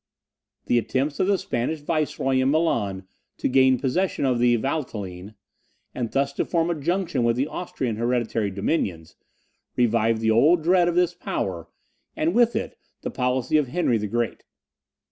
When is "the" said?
0.65-0.79, 1.27-1.37, 4.39-4.57, 7.35-7.45, 10.21-10.31, 13.03-13.11, 13.99-14.07